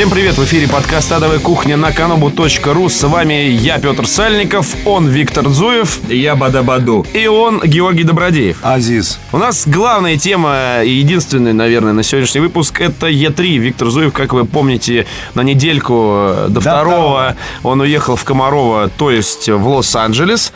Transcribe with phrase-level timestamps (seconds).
[0.00, 0.38] Всем привет!
[0.38, 2.88] В эфире подкаст «Адовая кухня» на kanobu.ru.
[2.88, 6.00] С вами я, Петр Сальников, он Виктор Зуев.
[6.08, 7.04] Я Бадабаду.
[7.12, 8.56] И он Георгий Добродеев.
[8.62, 9.18] Азиз.
[9.30, 13.58] У нас главная тема и единственная, наверное, на сегодняшний выпуск это Е3.
[13.58, 15.04] Виктор Зуев, как вы помните,
[15.34, 20.54] на недельку э, до Да, второго он уехал в Комарова, то есть в Лос-Анджелес.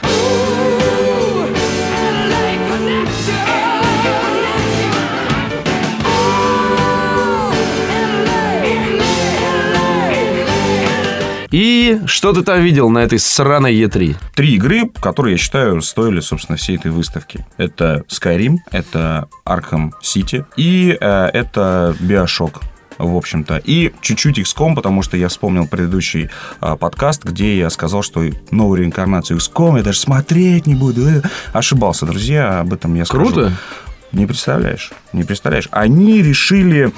[11.95, 14.17] И что ты там видел на этой сраной Е3?
[14.35, 17.47] Три игры, которые, я считаю, стоили, собственно, всей этой выставки.
[17.57, 22.63] Это Skyrim, это Arkham City и э, это Bioshock
[22.99, 23.61] в общем-то.
[23.65, 26.31] И чуть-чуть XCOM, потому что я вспомнил предыдущий
[26.61, 31.09] а, подкаст, где я сказал, что новую реинкарнацию XCOM я даже смотреть не буду.
[31.09, 31.23] Э,
[31.53, 33.25] Ошибался, друзья, об этом я скажу.
[33.27, 33.53] Круто.
[34.15, 35.69] Не представляешь, не представляешь.
[35.73, 36.93] Они решили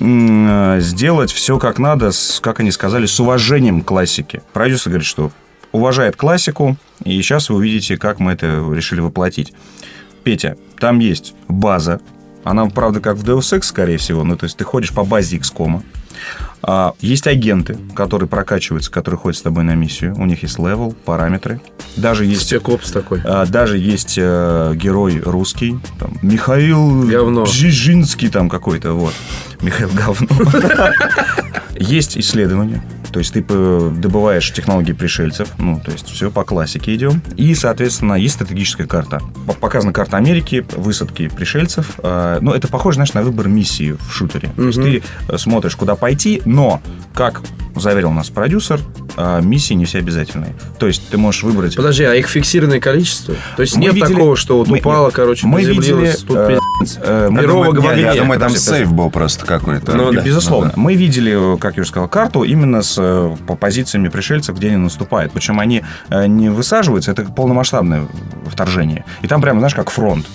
[0.00, 4.42] э, сделать все как надо, с, как они сказали, с уважением к классике.
[4.54, 5.30] Продюсер говорит, что
[5.70, 9.52] уважает классику, и сейчас вы увидите, как мы это решили воплотить.
[10.24, 12.00] Петя, там есть база.
[12.42, 14.24] Она, правда, как в Deus Ex, скорее всего.
[14.24, 15.82] Ну, то есть ты ходишь по базе XCOM.
[16.64, 20.14] А, есть агенты, которые прокачиваются, которые ходят с тобой на миссию.
[20.16, 21.60] У них есть level, параметры.
[21.96, 23.20] Даже есть Spec Ops такой.
[23.24, 27.44] а, Даже есть э, герой русский, там, Михаил Говно.
[27.44, 29.14] Бжижинский там какой-то, вот.
[29.60, 30.28] Михаил Говно.
[31.76, 37.22] Есть исследования, то есть ты добываешь технологии пришельцев, ну, то есть все по классике идем.
[37.36, 39.20] И, соответственно, есть стратегическая карта.
[39.60, 41.92] Показана карта Америки, высадки пришельцев.
[42.02, 44.50] Э, Ну, это похоже, знаешь, на выбор миссии в шутере.
[44.56, 46.80] То есть ты э, смотришь, куда пойти, но,
[47.14, 47.40] как
[47.76, 48.80] заверил нас продюсер,
[49.16, 50.54] э, миссии не все обязательные.
[50.78, 53.34] То есть ты можешь выбрать Подожди, а их фиксированное количество?
[53.56, 56.58] То есть Мы нет видели- такого, что вот мы- упало, короче, мы видели, тут э,
[56.80, 56.98] пиздец.
[57.02, 58.02] э, не, огне.
[58.02, 59.94] Я думаю, там сейф был просто какой-то.
[59.96, 60.20] Ну, да.
[60.22, 60.72] Безусловно.
[60.76, 64.68] Ну, Мы видели, как я уже сказал, карту именно с э, по позициями пришельцев, где
[64.68, 65.32] они наступают.
[65.32, 68.06] Причем они э, не высаживаются, это полномасштабное
[68.46, 69.04] вторжение.
[69.22, 70.26] И там прямо, знаешь, как фронт.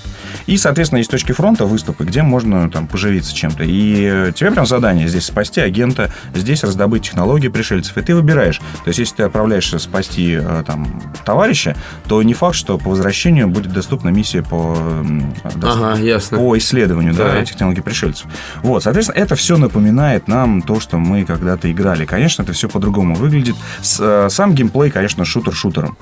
[0.48, 3.64] И, соответственно, есть точки фронта, выступы, где можно там поживиться чем-то.
[3.64, 7.98] И э, тебе прям задание здесь спасти агента, здесь раздобыть технологии пришельцев.
[7.98, 8.58] И ты выбираешь.
[8.58, 11.76] То есть, если ты отправляешься спасти э, там товарища,
[12.08, 14.78] то не факт, что по возвращению будет доступна миссия по,
[15.64, 16.38] Ага, ясно.
[16.38, 17.46] по исследованию да, Так.
[17.46, 18.28] технологий пришельцев.
[18.64, 22.06] Вот, соответственно, это все напоминает нам то, что мы когда-то играли.
[22.06, 23.56] Конечно, это все по-другому выглядит.
[24.00, 25.98] Э, Сам геймплей, конечно, шутер шутером.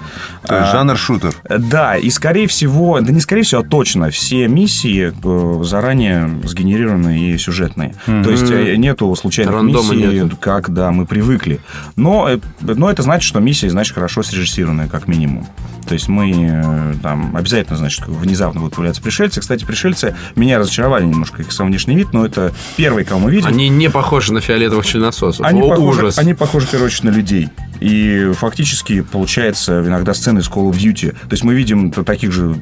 [0.45, 1.33] То есть А, жанр шутер.
[1.49, 7.19] Да, и скорее всего, да не скорее всего, а точно, все миссии э, заранее сгенерированы
[7.19, 7.95] и сюжетные.
[8.05, 10.37] То есть э, нету случайных Рандома миссий, нету.
[10.39, 11.59] как да, мы привыкли.
[11.95, 15.47] Но, э, но это значит, что миссия, значит, хорошо срежиссированная, как минимум.
[15.87, 19.39] То есть мы там обязательно, значит, внезапно будут появляться пришельцы.
[19.39, 23.47] Кстати, пришельцы меня разочаровали немножко их сам внешний вид, но это первый, кого мы видим.
[23.47, 25.45] Они не похожи на фиолетовых членососов.
[25.45, 26.17] Они О, похожи, ужас.
[26.17, 27.49] они похожи, в первую очередь, на людей.
[27.79, 31.11] И фактически получается иногда сцены из Call of Duty.
[31.11, 32.55] То есть мы видим таких же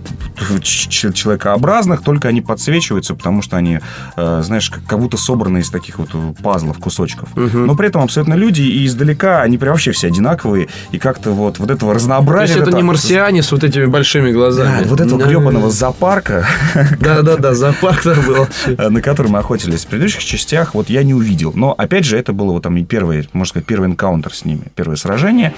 [0.67, 3.79] человекообразных, только они подсвечиваются, потому что они,
[4.15, 7.29] э, знаешь, как, будто собраны из таких вот э, пазлов, кусочков.
[7.35, 10.67] Но при этом абсолютно люди, и издалека они прям вообще все одинаковые.
[10.91, 12.53] И как-то вот, вот этого То есть разнообразия...
[12.55, 14.85] это вот не это- марсиане с вот этими большими Да, глазами.
[14.87, 15.27] вот этого Да.
[15.27, 16.45] гребаного зоопарка,
[16.99, 18.47] Да-да-да, зоопарк там был.
[18.89, 21.51] на который мы охотились в предыдущих частях, вот я не увидел.
[21.55, 24.63] Но, опять же, это было вот там и первый, можно сказать, первый энкаунтер с ними,
[24.75, 25.53] первое сражение.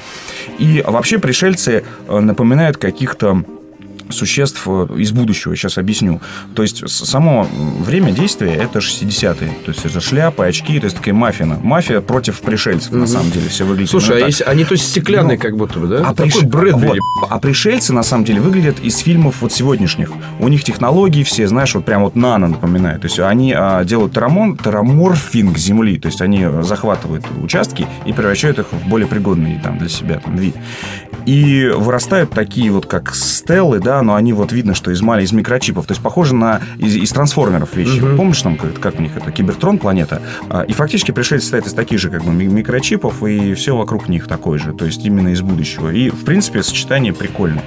[0.59, 3.43] И вообще пришельцы э, напоминают каких-то
[4.09, 6.21] существ э, из будущего, сейчас объясню.
[6.55, 7.47] То есть само
[7.79, 9.49] время действия это 60-е.
[9.65, 11.45] То есть это шляпы, очки, то есть такая мафия.
[11.45, 13.91] Мафия против пришельцев, на самом деле, все выглядит.
[13.91, 16.09] Слушай, а если они то есть стеклянные Ну, как будто бы, да?
[16.09, 16.99] А, Такой приш- Брэдбери.
[17.21, 17.29] вот.
[17.29, 20.11] А пришельцы, на самом деле, выглядят из фильмов вот сегодняшних.
[20.39, 23.01] У них технологии все, знаешь, вот прям вот нано напоминают.
[23.01, 25.97] То есть они а, делают терамон, тераморфинг земли.
[25.99, 30.19] То есть они а, захватывают участки и превращают их в более пригодный там, для себя
[30.19, 30.55] там, вид.
[31.25, 35.31] И вырастают такие вот, как стеллы, да, но они вот видно, что из мали, из
[35.31, 35.85] микрочипов.
[35.85, 37.99] То есть похоже на из, из трансформеров вещи.
[38.15, 40.21] Помнишь там, как, как у них это, Кибертрон планета?
[40.49, 44.07] А, И фактически пришельцы состоят из таких же как бы ми- микрочипов, и все вокруг
[44.09, 44.73] них такое же.
[44.73, 45.89] То есть именно из будущего.
[45.89, 47.63] И, в принципе, сочетание прикольное.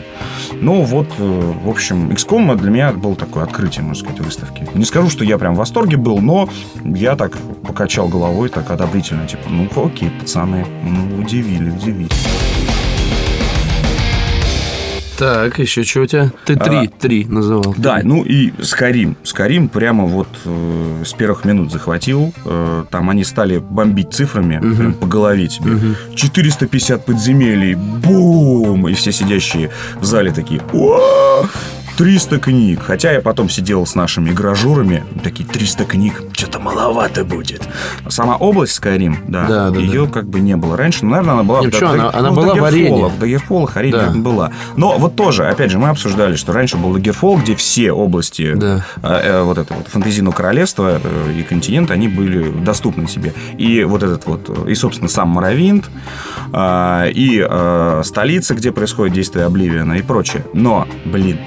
[0.53, 4.67] Ну, вот, э, в общем, XCOM для меня был такое открытие, можно сказать, выставки.
[4.75, 6.49] Не скажу, что я прям в восторге был, но
[6.85, 7.37] я так
[7.67, 9.27] покачал головой, так одобрительно.
[9.27, 12.09] Типа, ну, окей, пацаны, ну, удивили, удивили.
[15.19, 16.31] Так, еще что у тебя?
[16.45, 17.75] Ты три, три называл.
[17.77, 19.17] Да, ну и Скарим.
[19.25, 22.33] Скарим прямо вот э, с первых минут захватил.
[22.45, 25.73] Э, там они стали бомбить цифрами прям по голове тебе.
[26.15, 27.75] 450 подземелий.
[27.75, 28.89] Бум!
[28.89, 30.61] И все сидящие в зале такие...
[31.99, 32.81] 300 книг.
[32.87, 37.69] Хотя я потом сидел с нашими гражурами, такие 300 книг, что-то маловато будет.
[38.09, 41.05] Сама область Skyrim, да, Да, да, ее как бы не было раньше.
[41.05, 41.61] Ну, наверное, она была...
[41.61, 41.89] В- почему?
[41.89, 43.05] в- Она- она ну, была в арене.
[43.07, 44.11] В Daggerfall арене Да.
[44.15, 44.53] была.
[44.77, 48.85] Но вот тоже, опять же, мы обсуждали, что раньше был Daggerfall, где все области Да.
[49.03, 53.35] э, э, вот это вот фэнтезийного королевства э, и континента, они были доступны тебе.
[53.59, 55.87] И вот этот вот, и, собственно, сам Моровинт,
[56.53, 60.45] э, и э, столица, где происходит действие Обливиана и прочее.
[60.53, 61.39] Но, блин,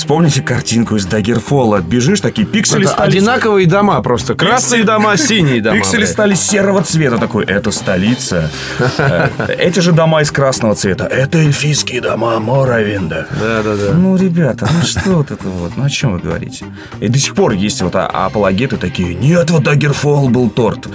[0.00, 1.80] вспомните картинку из Daggerfall а.
[1.80, 3.10] Бежишь, такие пиксели Это стали...
[3.10, 4.34] одинаковые дома просто.
[4.34, 5.76] Красные дома, синие дома.
[5.76, 7.18] Пиксели стали серого цвета.
[7.18, 8.50] Такой, это столица.
[8.98, 11.04] Э, Эти же дома из красного цвета.
[11.04, 13.26] Это эльфийские дома Моровинда.
[13.38, 13.92] Да, да, да.
[13.92, 15.76] Ну, ребята, ну что вот это вот?
[15.76, 16.64] Ну, о чем вы говорите?
[17.00, 20.88] И до сих пор есть вот а- апологеты такие, нет, вот Daggerfall был торт.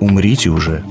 [0.00, 0.84] Умрите уже.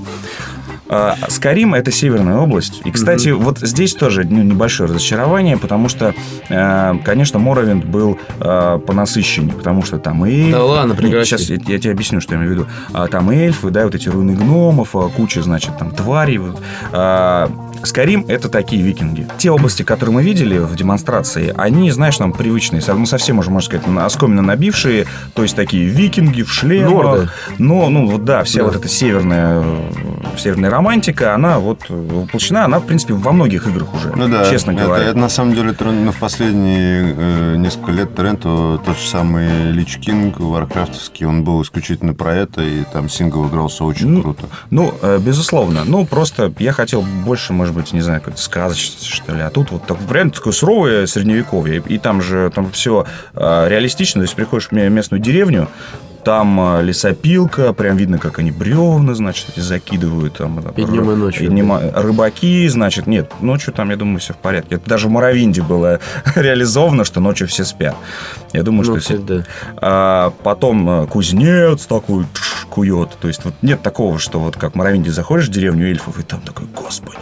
[0.90, 2.82] А, Скарим это северная область.
[2.86, 6.14] И, кстати, вот здесь тоже ну, небольшое разочарование, потому что,
[6.50, 10.52] э, конечно, Моровинд был э, понасыщеннее, потому что там и...
[10.52, 11.26] Да ладно, прекрати.
[11.26, 12.68] Сейчас я, я тебе объясню, что я имею в виду.
[12.94, 16.40] А, там эльфы, да, вот эти руины гномов, а, куча, значит, там тварей.
[17.80, 17.88] Вот.
[17.88, 19.28] Скарим— это такие викинги.
[19.38, 23.66] Те области, которые мы видели в демонстрации, они, знаешь, нам привычные, ну, совсем уже, можно
[23.68, 26.92] сказать, оскоменно набившие, то есть такие викинги в шлемах.
[26.92, 27.30] Норды.
[27.58, 28.66] Но, ну, вот да, вся Да.
[28.66, 33.94] вот эта северная, э, северная романтика, она вот воплощена, она, в принципе, во многих играх
[33.94, 35.04] уже, Ну да, честно это, говоря.
[35.06, 39.08] это на самом деле тренд- ну, в последние э, несколько лет тренд э, тот же
[39.08, 44.22] самый Lich King варкрафтовский, он был исключительно про это, и там сингл игрался очень Ну,
[44.22, 44.46] круто.
[44.70, 45.84] Ну, э, безусловно.
[45.86, 49.42] Ну, просто я хотел больше, может быть, не знаю, какой-то сказочности, что ли.
[49.42, 51.84] А тут вот так, прям такое суровое средневековье.
[51.86, 53.06] И, и там же там все
[53.36, 54.22] реалистично.
[54.22, 55.68] То есть приходишь в ме- местную деревню,
[56.28, 60.34] там э, лесопилка, прям видно, как они бревна, значит, эти закидывают.
[60.34, 61.46] Там, И днем, и ночью.
[61.46, 64.76] и днем, и- рыбаки, значит, нет, ночью там, я думаю, все в порядке.
[64.76, 66.02] Это даже в Моровинде было
[66.36, 67.96] реализовано, что ночью все спят.
[68.52, 69.46] Я думаю, Ну, что все, да.
[69.78, 73.12] а потом э, кузнец такой тш, кует.
[73.22, 76.24] То есть вот нет такого, что вот как в Моровинде заходишь в деревню эльфов, и
[76.24, 77.20] там такой, господи,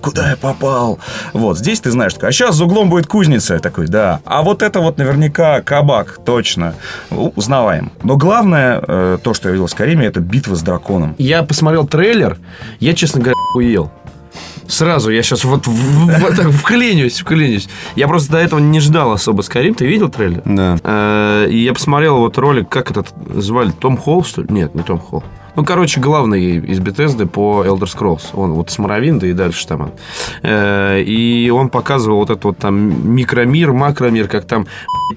[0.00, 0.98] куда я попал?
[1.32, 3.54] Вот, здесь ты знаешь, такой, а сейчас за углом будет кузница.
[3.54, 4.20] Я такой, да.
[4.24, 6.74] А вот это вот наверняка кабак, точно.
[7.10, 7.92] Узнаваем.
[8.02, 11.14] Но главное, э, то, что я видел в Скариме, это битва с драконом.
[11.18, 12.38] Я посмотрел трейлер,
[12.78, 13.90] я, честно говоря, уел.
[14.68, 17.68] Сразу, я сейчас вот в- в- так вклинюсь, вклинюсь.
[17.96, 19.74] Я просто до этого не ждал особо Скарим.
[19.74, 20.42] Ты видел трейлер?
[20.44, 20.76] Да.
[20.84, 24.48] Э, И я посмотрел вот ролик, как этот звали, Том Холл, что ли?
[24.50, 25.24] Нет, не Том Холл.
[25.56, 28.22] Ну, короче, главный из Bethesda по Elder Scrolls.
[28.34, 29.80] Он вот с Моровинда и дальше там.
[29.82, 29.90] он.
[30.42, 34.66] Э, И он показывал вот этот вот там микромир, макромир, как там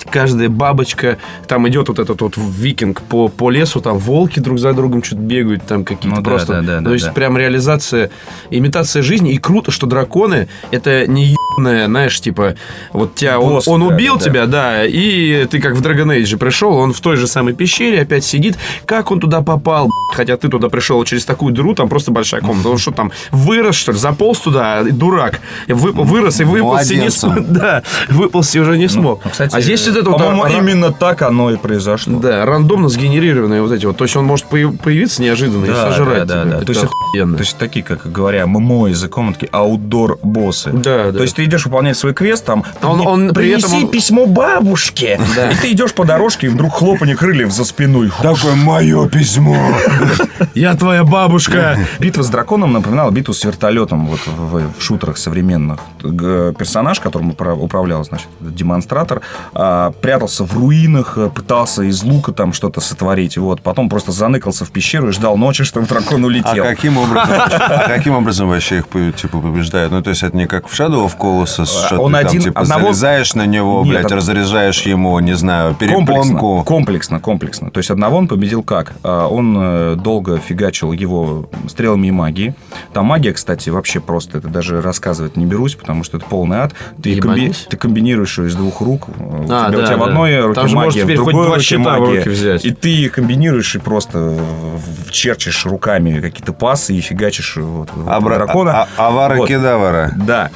[0.10, 4.74] каждая бабочка, там идет вот этот вот викинг по, по лесу, там волки друг за
[4.74, 6.54] другом что-то бегают, там какие-то Ну просто...
[6.54, 7.12] да, да, да, то есть да.
[7.12, 8.10] прям реализация,
[8.50, 9.34] имитация жизни.
[9.34, 12.56] И круто, что драконы это не ебаное, знаешь, типа,
[12.92, 16.18] вот тебя, он, Босс, он да, убил да, тебя, да, и ты как в Dragon
[16.20, 18.58] Age пришел, он в той же самой пещере опять сидит.
[18.86, 19.90] Как он туда попал,
[20.23, 20.23] блядь?
[20.24, 22.70] Хотя ты туда пришел через такую дыру, там просто большая комната.
[22.70, 25.42] Он что там, вырос, что ли, заполз туда, дурак.
[25.68, 27.34] Вы- вырос и выползти не смог.
[27.54, 29.20] Да, выползти уже не смог.
[29.26, 30.20] Ну, кстати, а здесь вот это вот...
[30.20, 32.20] По-моему, ра- именно так оно и произошло.
[32.20, 33.98] Да, рандомно сгенерированные вот эти вот.
[33.98, 36.52] То есть он может появ- появиться неожиданно и Да, сожрать да, да, тебя.
[36.52, 36.58] да.
[36.58, 37.38] Это То есть, охуенно.
[37.38, 40.72] то есть такие, как говоря, ММО языком, такие аутдор-боссы.
[40.72, 41.18] Да, да.
[41.18, 43.88] То есть ты идешь выполнять свой квест, там, Он- «При- он при принеси этом он-
[43.90, 45.20] письмо бабушке.
[45.36, 45.52] Да.
[45.52, 48.12] И ты идешь по дорожке, и вдруг хлопанье крыльев за спиной.
[48.22, 49.58] Такое мое письмо.
[50.56, 51.78] Я твоя бабушка.
[52.00, 55.80] Битва с драконом напоминала битву с вертолетом вот в, в шутерах современных.
[56.02, 59.22] Персонаж, которым упра- управлял, значит, демонстратор,
[59.54, 63.38] а, прятался в руинах, а, пытался из лука там что-то сотворить.
[63.38, 63.62] Вот.
[63.62, 66.64] Потом просто заныкался в пещеру и ждал ночи, чтобы дракон А улетел.
[66.64, 69.92] каким образом, а каким образом вообще их типа побеждают?
[69.92, 72.42] Ну, то есть это не как в Shadow of Colossus, что Он ты там один-
[72.42, 76.64] типа одного- залезаешь на него, Нет, блядь, од- разряжаешь ему, не знаю, Комплексно, перепонку.
[76.64, 77.72] комплексно, комплексно.
[77.72, 78.94] То есть одного он победил как?
[79.04, 82.54] А, Он э, долго фигачил его стрелами и магией.
[82.94, 86.74] Там магия, кстати, вообще просто, это даже рассказывать не берусь, потому что это полный ад.
[87.02, 89.08] Ты, комби- ты комбинируешь ее из двух рук.
[89.10, 90.06] У А, тебя, да, у тебя в да.
[90.06, 92.18] одной руке Там же магия, в другой руке в магия.
[92.18, 92.66] руки взять.
[92.66, 98.88] И ты комбинируешь и просто в- черчишь руками какие-то пасы и фигачишь вот, Абра- дракона.
[98.98, 99.48] а- Авара Вот.
[99.48, 100.12] кедавара.
[100.16, 100.52] Да.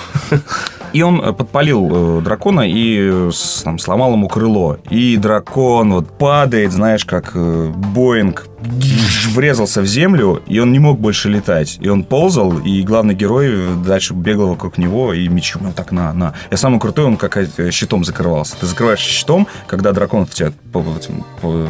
[0.94, 3.32] И он э, подпалил э, дракона и э,
[3.64, 4.78] там, сломал ему крыло.
[4.90, 8.48] И дракон вот падает, знаешь, как э, Боинг
[9.34, 11.78] врезался в землю, и он не мог больше летать.
[11.80, 13.56] И он ползал, и главный герой
[13.86, 16.34] дальше бегал вокруг него, и мечом вот так на, на.
[16.52, 18.56] И самый крутой, он как э, щитом закрывался.
[18.60, 20.94] Ты закрываешь щитом, когда дракон в тебя по, по,
[21.42, 21.68] по,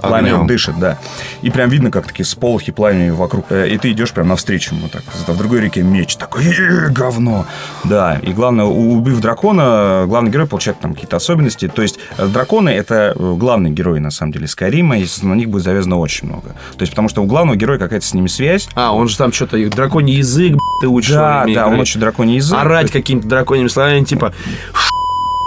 [0.00, 0.98] пламенем дышит, да.
[1.42, 3.46] И прям видно, как такие сполохи пламени вокруг.
[3.50, 5.02] Э, И ты идешь прям навстречу ему так.
[5.26, 7.46] В другой реке меч такой, «Э, говно.
[7.84, 11.68] Да, и главное, убив дракона, главный герой получает там какие-то особенности.
[11.68, 15.48] То есть э, драконы— это э, главные герои, на самом деле, Скайрима, и на них
[15.48, 16.50] будет завязано очень много.
[16.76, 18.68] То есть потому что у главного героя какая-то с ними связь.
[18.74, 21.14] А, он же там что-то, драконий язык, ты учишь.
[21.14, 21.66] Да, да, игры.
[21.66, 22.58] он очень драконий язык.
[22.58, 24.32] Орать какими-то драконьими словами, типа...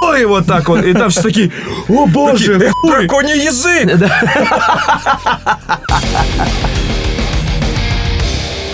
[0.02, 0.86] Ой, вот так вот.
[0.86, 1.52] И там все такие,
[1.90, 3.90] о боже, Такие, драконий язык!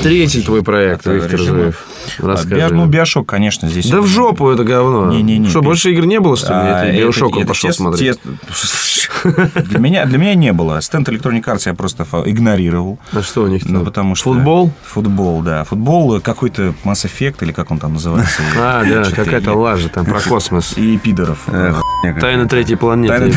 [0.04, 1.40] Третий твой проект, Виктор.
[1.40, 1.84] Зуев.
[2.20, 2.56] Расскажи.
[2.62, 3.90] Био- Ну, Биошок, конечно, здесь...
[3.90, 5.12] Да в жопу это говно.
[5.12, 5.50] Не-не-не.
[5.50, 6.54] Что, больше игр не было, что ли?
[6.60, 8.20] А, Я это- Биошоком это пошел тес- смотреть.
[8.22, 8.82] тес-
[9.66, 10.80] Для меня, для меня не было.
[10.82, 13.00] Стенд Electronic Arts я просто игнорировал.
[13.12, 13.74] А что у них там?
[13.74, 14.34] Ну, потому что...
[14.34, 14.72] Футбол?
[14.84, 15.64] Футбол, да.
[15.64, 18.42] Футбол, какой-то Mass Effect, или как он там называется.
[18.58, 20.74] А, да, какая-то лажа там про космос.
[20.78, 21.40] И пидоров.
[22.20, 23.32] Тайна третьей планеты.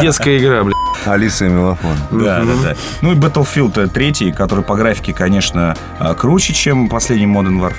[0.00, 0.74] Детская игра, блядь.
[1.06, 1.96] Алиса и Мелофон.
[2.10, 2.74] Да, да, да.
[3.00, 7.71] Ну и Battlefield 3, который по графике, конечно, э, круче, чем последний Modern Warfare,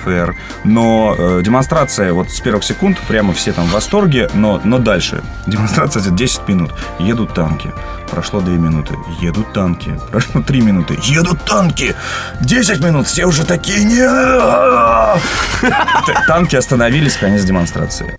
[0.64, 5.22] но э, демонстрация вот с первых секунд, прямо все там в восторге, но, но дальше.
[5.46, 6.72] Демонстрация идет 10 минут.
[6.98, 7.70] Едут танки.
[8.10, 8.94] Прошло 2 минуты.
[9.20, 9.92] Едут танки.
[10.10, 10.98] Прошло 3 минуты.
[11.02, 11.94] Едут танки.
[12.40, 13.06] 10 минут.
[13.06, 13.84] Все уже такие...
[13.84, 14.04] «Не!»
[16.26, 18.14] Танки остановились, конец демонстрации.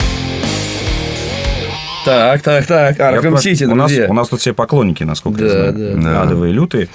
[2.06, 2.98] Так, так, так.
[2.98, 5.96] Понимаю, Сити, у нас, у нас тут все поклонники, насколько Да, я знаю.
[5.98, 6.22] да, да.
[6.22, 6.88] Адовые, лютые.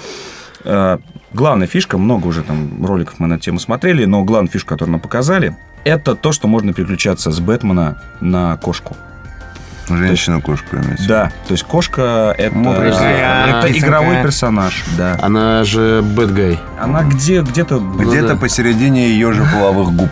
[0.63, 0.97] Э,
[1.33, 4.93] Главная фишка, много уже там роликов мы на эту тему смотрели, но главная фишка, которую
[4.93, 8.97] нам показали, это то, что можно переключаться с Бэтмена на кошку.
[9.87, 11.07] Женщина-кошка имеется.
[11.07, 15.17] Да, то есть кошка это, Ну, а, это игровой персонаж, да.
[15.21, 16.59] Она же бэдгай.
[16.79, 17.79] Она где, где-то...
[17.79, 18.35] Где-то да.
[18.35, 20.09] посередине ее же половых губ.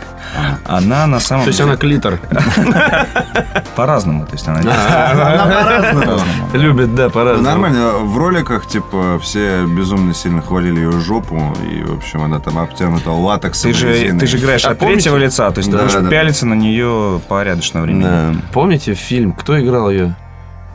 [0.66, 2.20] Она на самом То есть она клитор.
[3.76, 4.26] по-разному.
[4.26, 6.24] То есть она По-разному.
[6.54, 7.44] Любит, да, по-разному.
[7.50, 7.92] Нормально.
[8.00, 11.56] В роликах, типа, все безумно сильно хвалили ее жопу.
[11.70, 13.72] И, в общем, она там обтянута латексом.
[13.72, 14.20] Ты же, резиной.
[14.20, 14.96] ты же играешь А от помните?
[15.04, 16.10] третьего лица, то есть Да, ты будешь да, да.
[16.10, 18.04] пялиться на нее порядочно времени.
[18.04, 18.34] Да.
[18.54, 19.32] Помните фильм?
[19.34, 20.16] Кто играл ее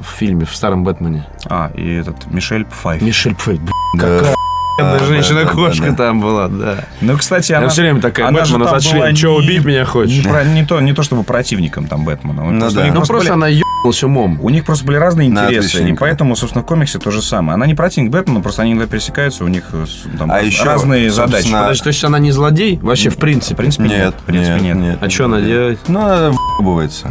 [0.00, 1.26] в фильме, в старом Бэтмене?
[1.48, 3.02] А, и этот Мишель Пфайф.
[3.02, 3.60] Мишель Пфейт.
[3.64, 3.72] Да.
[4.18, 4.33] Какая
[4.78, 5.96] да, женщина-кошка да, да.
[5.96, 6.84] там была, да.
[7.00, 7.62] Ну, кстати, она...
[7.62, 10.24] Она все время такая, она Бэтмена там зашли, была что, убить меня хочешь?
[10.24, 12.42] Не, про- не то, не то чтобы противником там Бэтмена.
[12.44, 12.86] Ну Просто да.
[12.86, 14.38] Ну, просто просто были- она ебалась умом.
[14.42, 17.54] У них просто были разные интересы, и поэтому, собственно, в комиксе то же самое.
[17.54, 19.84] Она не противник Бэтмена, просто они иногда пересекаются, у них э,
[20.18, 21.52] там А еще, разные задачи.
[21.52, 22.78] Подожди, то есть она не злодей?
[22.82, 23.56] Вообще, в В принципе.
[23.56, 23.98] принципе, нет.
[23.98, 24.76] Нет, В принципе, нет.
[24.76, 24.98] нет.
[25.00, 25.78] А что она делает?
[25.88, 27.10] Ну, она въебывается.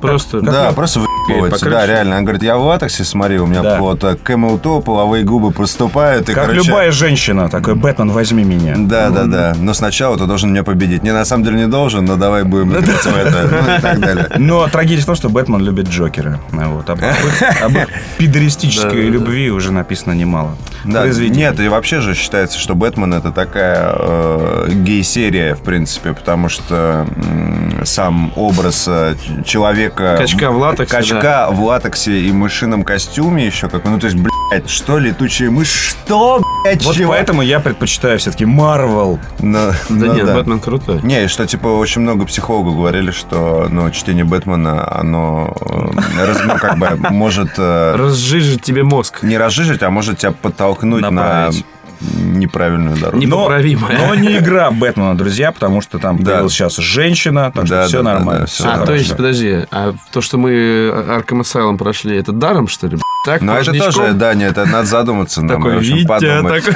[0.00, 0.40] Просто...
[0.40, 1.00] Да, просто
[1.34, 1.70] покрыше?
[1.70, 2.16] Да, реально.
[2.16, 3.78] Она говорит, я в латексе, смотри, у меня Да.
[3.80, 6.28] вот э, КМУТО, половые губы проступают.
[6.28, 8.74] И, Как короче, любая женщина, такой, Бэтмен, возьми меня.
[8.76, 9.56] Да, да, да.
[9.58, 11.02] Но сначала ты должен меня победить.
[11.02, 13.48] Не, на самом деле не должен, но давай будем играть в это.
[13.66, 14.26] Ну и так далее.
[14.36, 16.38] Но трагедия в том, что Бэтмен любит Джокера.
[16.52, 16.88] Вот.
[16.90, 19.08] Об, об их, об их пидористической Да, да, да.
[19.08, 20.56] любви уже написано немало.
[20.84, 26.48] Да, нет, и вообще же считается, что Бэтмен это такая э, гей-серия, в принципе, потому
[26.48, 29.14] что м, сам образ э,
[29.44, 30.16] человека...
[30.18, 31.15] Качка в латексе, Качка
[31.50, 35.96] в латексе и мышином костюме еще как Ну, то есть, блядь, что летучая мышь?
[36.04, 37.12] Что, блядь, Вот чего?
[37.12, 39.18] поэтому я предпочитаю все-таки Марвел.
[39.40, 40.34] Ну, Да ну нет, да.
[40.34, 41.00] Бэтмен крутой.
[41.02, 46.40] Не, и что, типа, очень много психологов говорили, что, ну, чтение Бэтмена, оно, э, раз-
[46.44, 49.22] ну, как бы, может э, Разжижит тебе мозг.
[49.22, 51.64] не разжижить, а может тебя подтолкнуть Направить.
[52.00, 53.18] Неправильную дорогу.
[53.18, 53.98] Не- Непоправимая.
[53.98, 56.30] Но, но не игра Бэтмена, друзья, потому что там Да.
[56.32, 58.40] появилась сейчас женщина, так Да, что все да, да, нормально.
[58.42, 58.92] да, всё А, то хорошо.
[58.94, 60.50] есть, подожди, а то, что мы
[60.88, 62.98] Arkham Asylum прошли, это даром, что ли?
[63.24, 63.92] Так, Но это порожнячком?
[64.04, 65.42] тоже, да, нет, это надо задуматься.
[65.42, 66.64] нам, Такой Витя, подумать.
[66.64, 66.74] такой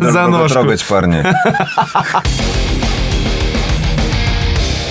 [0.12, 0.54] за ножку.
[0.60, 1.24] трогать парни.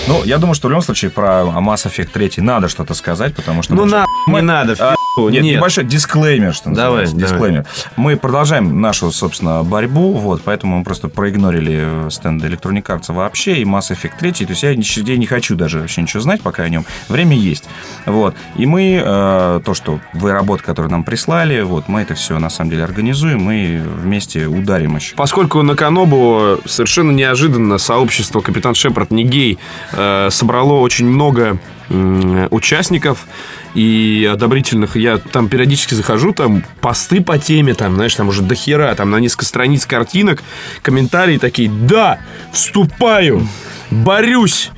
[0.07, 3.61] Ну, я думаю, что в любом случае про Mass Effect 3 надо что-то сказать, потому
[3.63, 3.73] что...
[3.75, 4.75] Ну, мы- на, мы- не надо.
[5.17, 5.57] Нет, нет.
[5.57, 7.15] небольшой дисклеймер, что Давай, называется.
[7.15, 7.31] давай.
[7.31, 7.65] Дисклеймер.
[7.97, 13.55] Мы продолжаем нашу, собственно, борьбу, вот, поэтому мы просто проигнорили э, стенды Electronic Arts вообще
[13.57, 16.63] и Mass Effect 3, то есть я ничего не хочу даже вообще ничего знать пока
[16.63, 16.85] о нем.
[17.09, 17.65] Время есть.
[18.05, 18.35] Вот.
[18.57, 22.49] И мы, э, то, что вы работы, которые нам прислали, вот, мы это все на
[22.49, 25.15] самом деле организуем и вместе ударим еще.
[25.15, 29.59] Поскольку на Канобу совершенно неожиданно сообщество Капитан Шепард не гей
[29.91, 31.57] э, собрало очень много
[31.89, 33.25] м, участников
[33.73, 34.95] и одобрительных.
[34.95, 39.11] Я там периодически захожу, там посты по теме, там, знаешь, там уже до хера, там
[39.11, 40.43] на несколько страниц картинок,
[40.81, 42.19] комментарии такие, да,
[42.51, 43.47] вступаю,
[43.89, 44.71] борюсь,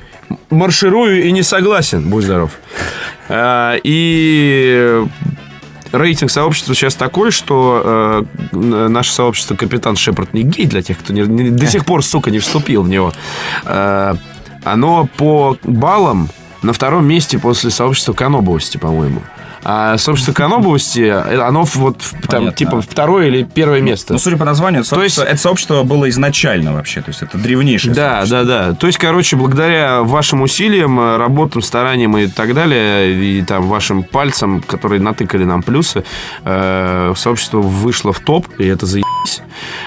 [0.50, 2.52] марширую и не согласен, будь здоров.
[3.28, 5.02] А, И
[5.92, 8.56] рейтинг сообщества сейчас такой, что э,
[8.88, 12.30] наше сообщество Капитан Шепард не гей, для тех, кто не, не- до сих пор, сука,
[12.32, 13.12] не вступил в него.
[13.64, 14.14] Э,
[14.64, 16.28] оно по баллам
[16.64, 19.22] на втором месте после сообщества Канобовости, по-моему.
[19.66, 24.12] А сообщество Канобовости, э, оно вот там, типа второе или первое место.
[24.14, 27.00] Ну, судя по названию, То есть- это сообщество было изначально вообще.
[27.00, 28.44] То есть это древнейшее Да, сообщество.
[28.44, 28.74] да, да.
[28.74, 34.60] То есть, короче, благодаря вашим усилиям, работам, стараниям и так далее, и там вашим пальцам,
[34.60, 36.04] которые натыкали нам плюсы,
[36.44, 39.40] э, сообщество вышло в топ, и это заебись.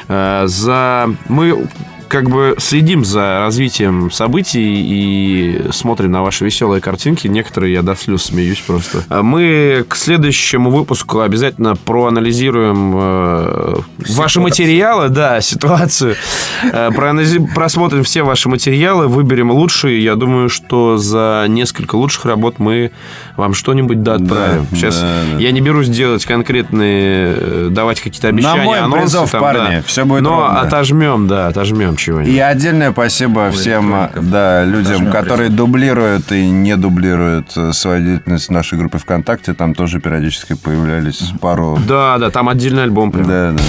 [0.08, 1.10] Э, за...
[1.28, 1.68] Мы
[2.08, 7.28] как бы следим за развитием событий и смотрим на ваши веселые картинки.
[7.28, 9.04] Некоторые я до слез смеюсь просто.
[9.10, 13.76] А Мы к следующему выпуску обязательно проанализируем э,
[14.10, 16.16] ваши материалы, да, ситуацию.
[16.64, 20.04] Э, проанализи- Просмотрим все ваши материалы, выберем лучшие.
[20.04, 22.92] Я думаю, что за несколько лучших работ мы
[23.36, 24.68] вам что-нибудь да отправим.
[24.72, 25.40] Да, Сейчас да, да.
[25.40, 29.02] я не берусь делать конкретные, э, давать какие-то обещания, мой анонсы.
[29.18, 29.84] призыв, там, парни, да.
[29.86, 30.62] всё будет Но ровно.
[30.62, 32.34] отожмем, да, отожмем чего-нибудь.
[32.34, 34.30] И отдельное спасибо всем электроников.
[34.30, 39.54] да, людям, Нажмем которые дублируют и не дублируют э, свою деятельность в нашей группе ВКонтакте.
[39.54, 41.78] Там тоже периодически появлялись пару...
[41.88, 43.28] Да, да, там отдельный альбом прям.
[43.28, 43.64] Да, да, да.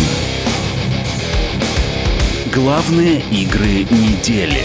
[2.55, 4.63] Главные игры недели.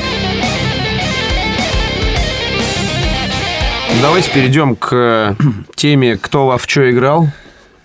[4.02, 5.36] Давайте перейдем к э,
[5.76, 7.30] теме «Кто во в что играл?».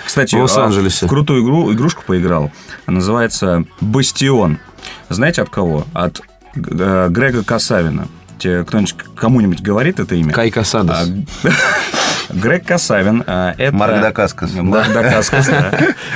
[0.04, 1.06] Кстати, В а, Лос-Анджелесе.
[1.06, 2.50] крутую игру, игрушку поиграл.
[2.87, 4.58] Называется «Бастион».
[5.08, 5.87] Знаете от кого?
[5.94, 6.20] От
[6.54, 8.08] э, Грега Касавина.
[8.38, 10.32] Кто-нибудь кому-нибудь говорит это имя?
[10.32, 10.97] Кай Касадос.
[11.44, 11.49] А,
[12.32, 13.23] Грег Касавин.
[13.23, 13.70] Это...
[13.73, 14.52] Марк Дакаскас.
[14.54, 15.73] Марк Дакаскас, да.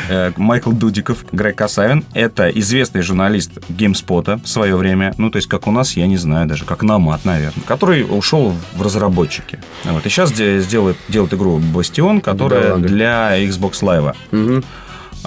[0.08, 2.04] Э, Майкл Дудиков, Грег Касавин.
[2.12, 5.14] Это известный журналист геймспота в свое время.
[5.16, 7.64] Ну, то есть, как у нас, я не знаю, даже как Намат, наверное.
[7.66, 9.58] Который ушел в разработчики.
[9.84, 10.04] Вот.
[10.04, 14.14] И сейчас сделает, делает игру Бастион, которая для Xbox Live.
[14.30, 14.64] Мгм.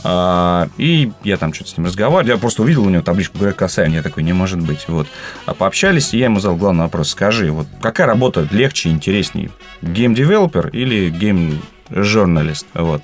[0.03, 2.35] А, и я там что-то с ним разговаривал.
[2.35, 3.93] Я просто увидел у него табличку Грег Касавин.
[3.93, 4.85] Я такой, не может быть.
[4.87, 5.07] Вот.
[5.45, 7.09] А пообщались, и я ему задал главный вопрос.
[7.09, 9.49] Скажи, вот какая работа легче, интереснее?
[9.81, 12.67] Game developer или game журналист?
[12.73, 13.01] Вот.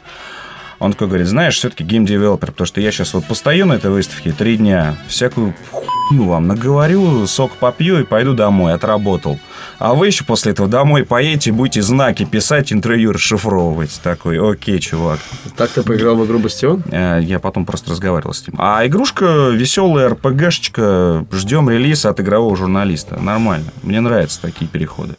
[0.82, 3.92] Он такой говорит, знаешь, все-таки game developer, потому что я сейчас вот постою на этой
[3.92, 9.38] выставке три дня, всякую хуйню вам наговорю, сок попью и пойду домой, отработал.
[9.78, 14.00] А вы еще после этого домой поедете, будете знаки писать, интервью расшифровывать.
[14.02, 15.20] Такой, окей, чувак.
[15.56, 16.82] Так ты поиграл в игру «Бастион»?
[16.92, 18.56] Э, Я потом просто разговаривал с ним.
[18.58, 21.28] А игрушка веселая, РПГшечка.
[21.32, 23.20] Ждем релиза от игрового журналиста.
[23.22, 23.68] Нормально.
[23.84, 25.14] Мне нравятся такие переходы.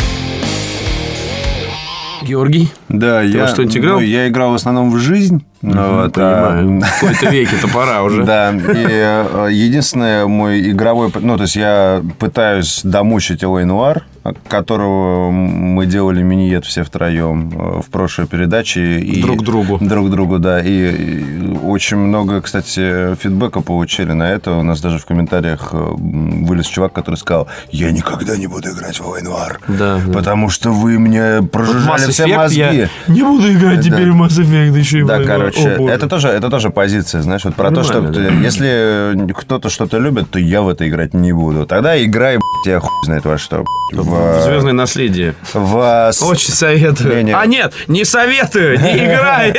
[2.23, 2.69] Георгий?
[2.89, 4.01] Да, я, во что-нибудь играл?
[4.01, 5.45] ну, я играл в основном в жизнь.
[5.63, 6.81] Ну, вот, а, Понимаю.
[6.83, 8.25] В какой-то веке-то пора уже.
[8.33, 11.11] Да, и э, единственное, мой игровой...
[11.21, 14.05] Ну, то есть я пытаюсь домучить Элэй Нуар,
[14.49, 19.01] которого мы делали миниет все втроем э, в прошлой передаче.
[19.01, 19.79] И Друг другу.
[19.81, 20.61] Друг другу, да.
[20.61, 24.53] И, очень много, кстати, фидбэка получили на это.
[24.53, 28.99] У нас даже в комментариях э, вылез чувак, который сказал, я никогда не буду играть
[29.01, 30.13] в Элэй Нуар, Да, да.
[30.13, 32.59] потому что вы мне Вот прожужжали Mass все мозги.
[32.59, 33.83] я не буду играть Да.
[33.83, 35.23] теперь в Mass Effect, еще и Да, в-
[35.55, 39.33] короче, О, это тоже, это тоже позиция, знаешь, вот про то, что Нормально, ты- если
[39.35, 41.67] кто-то что-то любит, то я в это играть не буду.
[41.67, 43.65] Тогда играй, блядь, я хуй знает во что.
[43.93, 45.35] блядь, В, Звездное наследие.
[45.53, 47.17] в Очень советую.
[47.17, 47.33] Не-не.
[47.35, 49.55] А нет, не советую, не играй.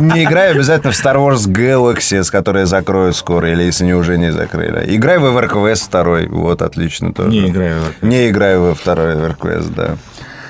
[0.00, 4.16] Не играй обязательно в Star Wars Galaxy, с которой закроют скоро, или если не уже
[4.18, 4.84] не закрыли.
[4.96, 7.30] Играй в EverQuest 2, вот, отлично тоже.
[7.30, 8.08] Не играю в EverQuest.
[8.08, 9.96] Не играй во второй EverQuest, да.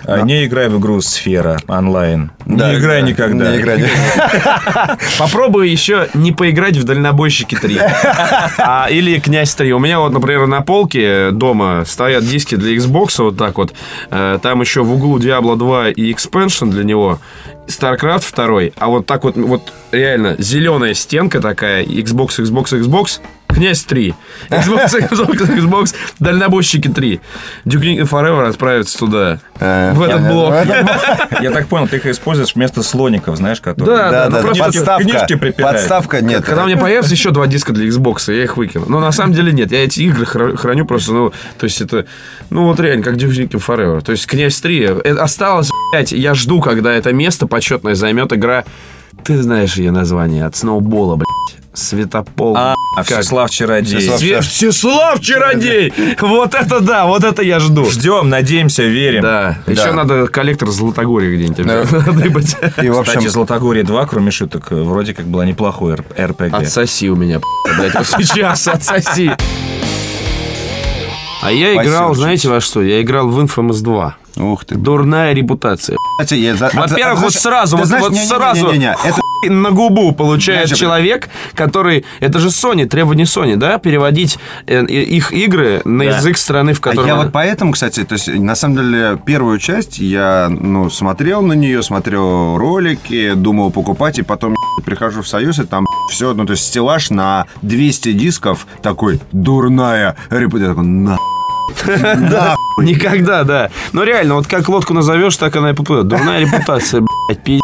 [0.05, 2.31] А, Не играю в игру Сфера онлайн.
[2.47, 3.53] Да, не играй да, никогда.
[3.53, 4.99] Не играй никогда.
[5.19, 7.79] Попробуй еще не поиграть в Дальнобойщики 3.
[8.59, 9.73] А, или Князь 3.
[9.73, 13.73] У меня вот, например, на полке дома стоят диски для Xbox, вот так вот.
[14.11, 17.19] Э, Там еще в углу Diablo 2 и Expansion для него.
[17.69, 18.73] StarCraft 2.
[18.79, 21.85] А вот так вот, вот реально зеленая стенка такая.
[21.85, 23.21] Xbox, Xbox, Xbox.
[23.55, 24.15] Князь 3.
[24.51, 25.95] Xbox, Xbox, Xbox.
[26.19, 27.21] Дальнобойщики 3.
[27.65, 29.39] Duke Nukem Forever отправится туда.
[29.61, 30.55] Э, В этот я- блок.
[31.41, 33.97] Я так понял, ты их используешь вместо слоников, знаешь, которые...
[33.97, 35.03] Да, Да, ну да, подставка.
[35.05, 35.77] книжки припирают.
[35.79, 36.45] Подставка нет.
[36.45, 38.87] Когда у меня появится еще два диска для Xbox, я их выкину.
[38.89, 39.73] Но на самом деле нет.
[39.73, 42.07] Я эти игры хра- храню просто, ну, то есть это,
[42.51, 44.01] ну, вот реально, как Duke Nukem Forever.
[44.03, 44.83] То есть Князь 3.
[45.05, 48.65] э, Осталось, блядь, я жду, когда это место почетное займет игра,
[49.25, 51.29] ты знаешь ее название, от сноубола, блядь.
[51.75, 52.55] Светопол.
[52.55, 53.07] А, Как?
[53.21, 53.99] Всеслав Чародей.
[54.07, 55.91] Све- Всеслав Чародей!
[56.21, 57.87] Вот это да, вот это я жду.
[57.87, 59.23] Ждем, надеемся, верим.
[59.23, 59.57] Да.
[59.67, 59.93] Еще Да.
[59.95, 61.65] надо коллектор Златогорья где-нибудь
[62.07, 62.57] надыбать.
[62.83, 66.53] И, в Кстати, общем, Златогорье 2, кроме шуток, вроде как была неплохой РП- РПГ.
[66.55, 67.41] Отсоси у меня,
[67.79, 69.31] блядь, вот сейчас отсоси.
[71.43, 72.83] А я играл, знаете, во что?
[72.83, 74.17] Я играл в Infamous 2.
[74.37, 74.75] Ух ты.
[74.77, 75.97] Дурная репутация.
[76.21, 79.71] Кстати, я за- Во-первых, а- вот сразу, вот, знаешь, вот не-не-не-не-не, сразу это хуй на
[79.73, 82.05] губу получает Знаешь, человек, который...
[82.21, 83.79] Это же Sony, требование Sony, да?
[83.79, 86.17] Переводить э, их игры на Да.
[86.17, 87.07] язык страны, в А которой...
[87.09, 91.55] я вот поэтому, кстати, то есть, на самом деле, первую часть я, ну, смотрел на
[91.55, 96.53] нее, смотрел ролики, думал покупать, и потом прихожу в Союз, и там все, ну, то
[96.53, 101.19] есть, стеллаж на 200 дисков такой, дурная репутация, такой, на
[101.87, 103.71] Да, Никогда, да.
[103.93, 106.09] Но реально, вот как лодку назовешь, так она и поплывет.
[106.09, 107.59] Дурная репутация, блядь, пи***.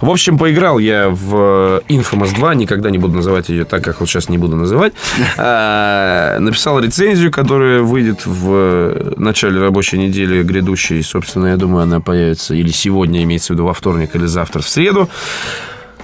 [0.00, 4.08] В общем, поиграл я в Infamous 2, никогда не буду называть ее так, как вот
[4.08, 4.92] сейчас не буду называть.
[5.36, 11.02] А, Написал рецензию, которая выйдет в начале рабочей недели грядущей.
[11.02, 14.68] Собственно, я думаю, она появится или сегодня, имеется в виду во вторник, или завтра в
[14.68, 15.08] среду.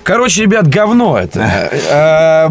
[0.04, 1.70] Короче, ребят, говно это.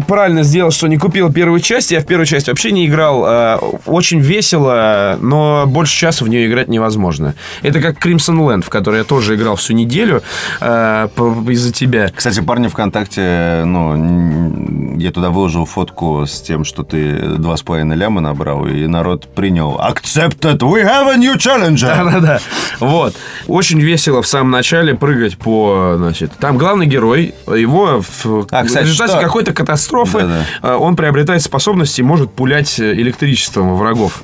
[0.06, 1.90] Правильно сделал, что не купил первую часть.
[1.90, 3.24] Я в первую часть вообще не играл.
[3.26, 3.56] Э,
[3.86, 7.34] Очень весело, но больше часа в нее играть невозможно.
[7.62, 10.22] Это как Crimson Land, в который я тоже играл всю неделю
[10.60, 12.10] по- из-за тебя.
[12.14, 17.96] Кстати, парни ВКонтакте, ну, я туда выложил фотку с тем, что ты два с половиной
[17.96, 19.80] ляма набрал, и народ принял.
[19.80, 21.86] Accepted, we have a new challenger.
[22.04, 22.38] Да-да-да.
[22.80, 23.14] Вот.
[23.46, 26.32] Очень весело в самом начале прыгать по, значит...
[26.38, 30.44] Там главный герой, его в, А, кстати, результате что- какой-то катастрофы Да-да.
[30.62, 34.22] э, он приобретает способности и может пулять э, электричеством врагов.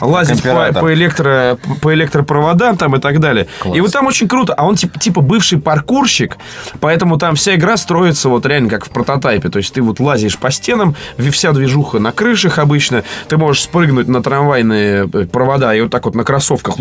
[0.00, 3.46] Лазить по, по электро, по электропроводам там и так далее.
[3.74, 4.54] И вот там очень круто.
[4.54, 6.36] А он типа, типа бывший паркурщик,
[6.80, 9.48] поэтому там вся игра строится вот реально как в прототайпе.
[9.48, 10.94] То есть ты вот лазишь по стенам,
[11.30, 13.02] вся движуха на крышах обычно.
[13.28, 16.76] Ты можешь спрыгнуть на трамвайные э, провода и вот так вот на кроссовках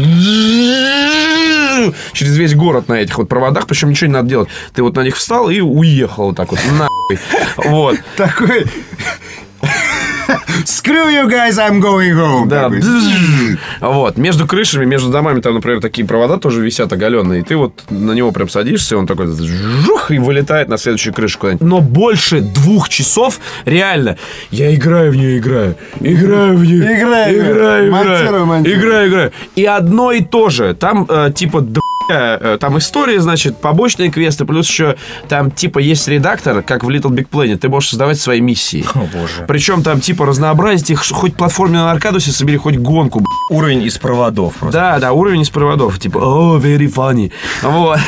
[2.13, 4.49] через весь город на этих вот проводах, причем ничего не надо делать.
[4.73, 5.84] Ты вот на них встал и уехал
[6.17, 7.19] вот так вот нахуй.
[7.57, 7.97] Вот.
[8.15, 8.65] Такой...
[10.65, 12.47] Screw you guys, I'm going home.
[12.47, 12.71] Да.
[13.81, 14.17] Вот.
[14.17, 17.41] Между крышами, между домами там, например, такие провода тоже висят оголенные.
[17.41, 21.39] И ты вот на него прям садишься, он такой жух, и вылетает на следующую крышу
[21.39, 21.67] куда-нибудь.
[21.67, 24.17] Но больше двух часов реально
[24.51, 25.75] я играю в нее, играю.
[25.99, 26.97] Играю в нее.
[26.97, 28.45] Играю, играю, монтирую, играю.
[28.45, 28.79] монтирую.
[28.79, 29.31] Играю, играю.
[29.55, 30.73] И одно и то же.
[30.73, 31.61] Там э, типа
[32.07, 34.95] там история, значит, побочные квесты, плюс еще
[35.27, 38.85] там типа есть редактор, как в Little Big Planet, ты можешь создавать свои миссии.
[38.93, 39.45] О, боже.
[39.47, 43.53] Причем там типа разнообразить их, хоть платформе на Аркадусе собери, хоть гонку, б***ь.
[43.53, 44.79] Уровень из проводов просто.
[44.79, 45.99] Да, да, уровень из проводов.
[45.99, 47.31] Типа, oh, very funny.
[47.61, 47.99] Вот.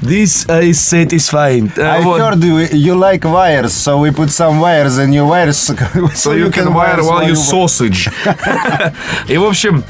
[0.00, 1.70] This is satisfying.
[1.78, 2.20] А, I вот.
[2.20, 5.70] heard you, you like wires, so we put some wires in your wires,
[6.14, 8.10] So you can wire while you sausage.
[9.28, 9.84] И, в общем,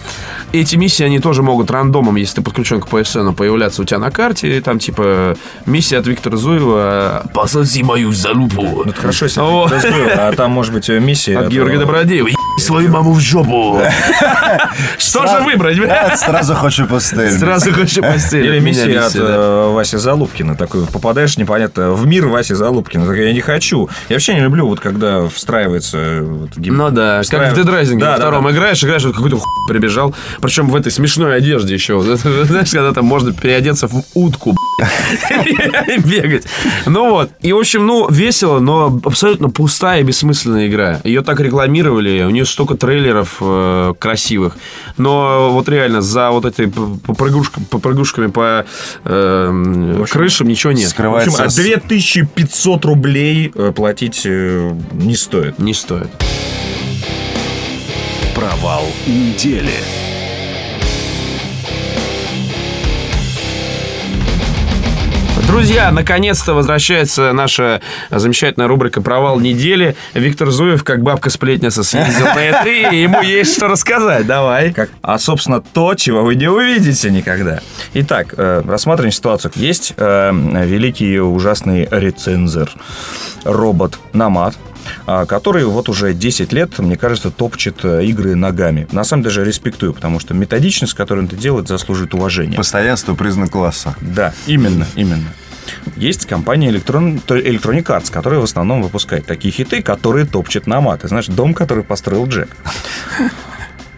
[0.52, 4.10] эти миссии, они тоже могут рандомом, если ты подключен к PSN, появляться у тебя на
[4.10, 4.56] карте.
[4.56, 5.36] И там, типа,
[5.66, 8.62] миссия от Виктора Зуева «Пососи мою залупу».
[8.62, 9.68] Ну, это хорошо, если О.
[9.68, 11.38] раздуел, а там, может быть, миссия...
[11.38, 12.28] От от, Георгия э, Добродеева.
[12.28, 13.80] «Еб свою маму в жопу.
[14.98, 15.78] Что же выбрать?
[16.18, 17.30] Сразу хочу постель.
[17.30, 18.46] Сразу хочу постель.
[18.46, 20.56] Или миссия от э, Васи Залупкина.
[20.56, 23.06] Такой попадаешь, непонятно, в мир Васи Залупкина.
[23.06, 23.88] Так я не хочу.
[24.08, 25.98] Я вообще не люблю, вот когда встраивается...
[25.98, 26.22] э,
[26.56, 30.14] Ну да, как в Dead Rising во втором играешь, играешь, вот какой-то прибежал.
[30.40, 32.00] Причем в этой смешной одежде еще.
[32.02, 34.56] Знаешь, когда там можно переодеться в утку
[36.04, 36.44] бегать.
[36.86, 37.30] Ну вот.
[37.40, 41.00] И, в общем, ну, весело, но абсолютно пустая и бессмысленная игра.
[41.04, 44.56] Ее так рекламировали, у нее столько трейлеров э, красивых.
[44.96, 48.64] Но вот реально за вот этой п- попрыгушками, попрыгушками по
[49.04, 50.86] э, крышам ничего нет.
[50.96, 51.44] В общем, Скрывается...
[51.44, 55.58] а с- 2500 рублей э, платить э, не стоит.
[55.58, 56.08] Не стоит.
[58.34, 59.74] Провал недели.
[65.50, 69.96] Друзья, наконец-то возвращается наша замечательная рубрика «Провал недели».
[70.14, 74.28] Виктор Зуев, как бабка-сплетница, съездил на E3, и ему есть что рассказать.
[74.28, 74.72] Давай.
[74.72, 77.58] Как, а, собственно, то, чего вы не увидите никогда.
[77.94, 79.50] Итак, э, рассматриваем ситуацию.
[79.56, 82.70] Есть э, великий ужасный рецензер,
[83.42, 84.54] робот Намат,
[85.06, 88.86] а, который вот уже 10 лет, мне кажется, топчет э, игры ногами.
[88.92, 92.56] На самом деле, респектую, потому что методичность, которую он это делает, заслуживает уважения.
[92.56, 93.96] Постоянство признак класса.
[94.00, 95.34] Да, именно, именно.
[95.96, 101.02] Есть компания Electron, Electronic Arts, которая в основном выпускает такие хиты, которые топчет Намат.
[101.02, 102.48] Ты знаешь, дом, который построил Джек.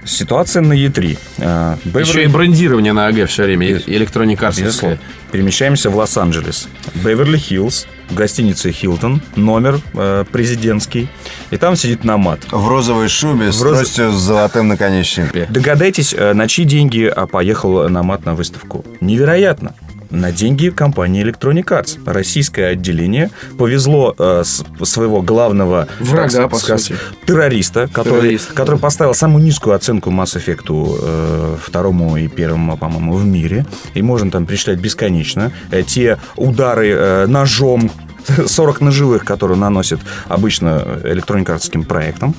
[0.04, 1.18] Ситуация на E3.
[1.38, 4.98] Э, Еще и брендирование на АГ все время, и электроник Безусловно.
[5.30, 6.68] Перемещаемся в Лос-Анджелес.
[6.96, 11.08] Беверли-Хиллз, в гостинице Хилтон, номер э, президентский.
[11.50, 12.40] И там сидит Намат.
[12.50, 15.46] В розовой шубе с роз- тростью с золотым наконечником.
[15.48, 18.84] Догадайтесь, э, на чьи деньги а, поехал Намат на выставку?
[19.00, 19.74] Невероятно.
[20.12, 21.98] На деньги компании Electronic Arts.
[22.04, 26.98] Российское отделение повезло э, с- своего главного Врага, так сказать, сути.
[27.26, 33.14] террориста, который, Террорист, который поставил самую низкую оценку Mass Effect э, второму и первому, по-моему,
[33.14, 33.64] в мире.
[33.94, 35.50] И можно там перечислять бесконечно.
[35.70, 37.90] Э, те удары э, ножом
[38.46, 39.98] 40 ножевых, которые наносит
[40.28, 42.34] обычно электроникарским проектам.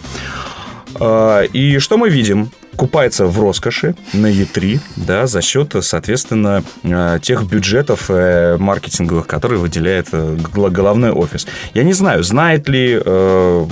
[1.00, 2.52] А, И что мы видим?
[2.76, 9.60] Купается в роскоши на E3, да, за счет, соответственно, э, тех бюджетов э, маркетинговых, которые
[9.60, 11.46] выделяет э, головной офис.
[11.76, 13.66] Я не знаю, знает ли, э,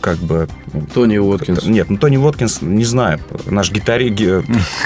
[0.00, 0.48] как бы...
[0.94, 1.64] Тони Уоткинс.
[1.64, 4.08] Нет, ну Тони Уоткинс, не знаю, наш гитарист...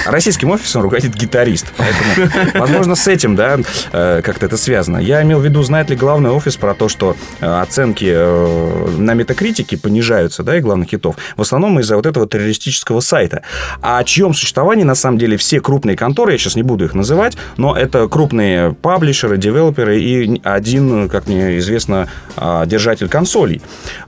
[0.06, 3.58] Российским офисом руководит гитарист, поэтому, возможно, с этим, да,
[3.92, 4.98] э, как-то это связано.
[4.98, 9.14] Я имел в виду, знает ли главный офис про то, что э, оценки э, на
[9.14, 13.42] метакритике понижаются, да, и главных хитов, в основном из-за вот этого террористического сайта.
[13.80, 16.94] А о чьем существовании, на самом деле, все крупные конторы, я сейчас не буду их
[16.94, 23.62] называть, но это крупные паблишеры, девелоперы и один, как мне известно, держатель консолей,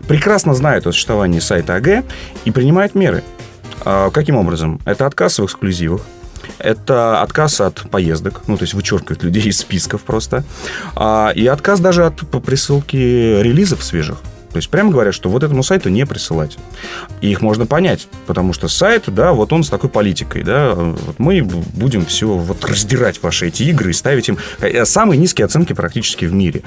[0.06, 2.04] прекрасно знают о существовании сайта АГ
[2.46, 3.22] и принимают меры.
[3.84, 4.80] А, Каким образом?
[4.86, 6.00] Это отказ в эксклюзивах,
[6.58, 10.42] это отказ от поездок, ну, то есть вычеркивают людей из списков просто,
[10.96, 14.22] А, и отказ даже от присылки релизов свежих.
[14.54, 16.56] То есть прямо говорят, что вот этому сайту не присылать.
[17.20, 21.18] И их можно понять, потому что сайт, да, вот он с такой политикой, да, вот
[21.18, 25.72] мы будем все вот раздирать ваши эти игры и ставить им э, самые низкие оценки
[25.72, 26.62] практически в мире.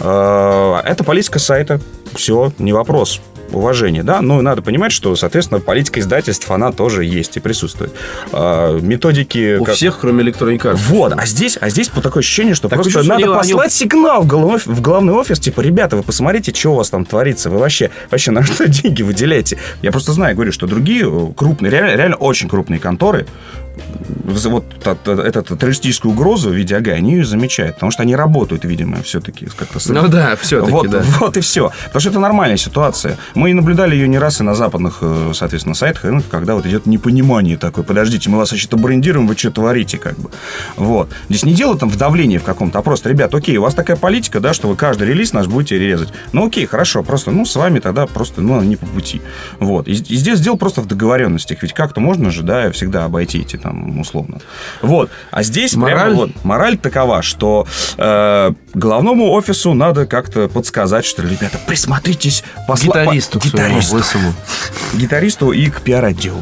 [0.00, 1.78] Э, Это политика сайта,
[2.14, 3.20] все, не вопрос
[3.52, 7.92] уважение, да, но надо понимать, что, соответственно, политика издательств, она тоже есть и присутствует.
[8.32, 9.56] А, Методики...
[9.58, 10.76] У как- всех, кроме Arts.
[10.88, 13.72] Вот, а здесь, а здесь вот такое ощущение, что Так просто надо они- они- послать
[13.72, 17.50] сигнал в главный, в главный офис, типа, ребята, вы посмотрите, что у вас там творится,
[17.50, 19.58] вы вообще, вообще на что деньги выделяете?
[19.82, 23.26] Я просто знаю, говорю, что другие э, крупные, реально, реально очень крупные конторы,
[24.48, 29.02] вот эту террористическую угрозу в виде АГ, они ее замечают, потому что они работают, видимо,
[29.02, 31.02] все-таки как-то с Ну да, все-таки, вот, да.
[31.20, 31.70] вот и все.
[31.86, 33.18] Потому что это нормальная ситуация.
[33.34, 37.56] Мы наблюдали ее не раз и на западных, э, соответственно, сайтах, когда вот идет непонимание
[37.56, 37.84] такое.
[37.84, 40.30] Подождите, мы вас вообще-то брендируем, вы что творите, как бы.
[40.76, 41.10] Вот.
[41.28, 43.96] Здесь не дело там в давлении в каком-то, а просто, ребят, окей, у вас такая
[43.96, 46.08] политика, да, что вы каждый релиз наш будете резать.
[46.32, 49.20] Ну, окей, хорошо, просто, ну, с вами тогда просто, ну, не по пути.
[49.60, 49.88] Вот.
[49.88, 51.62] И, и здесь дело просто в договоренностях.
[51.62, 54.38] Ведь как-то можно же, да, всегда обойти эти там, условно.
[54.82, 55.10] Вот.
[55.30, 56.14] А здесь прямо Мораль?
[56.14, 63.40] вот мораль такова, что э, главному офису надо как-то подсказать, что, ребята, присмотритесь посла- Гитаристу,
[63.40, 64.34] по- своему гитаристу,
[64.94, 66.40] гитаристу и к пиар-отделу.